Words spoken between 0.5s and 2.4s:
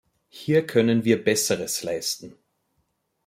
können wir Besseres leisten.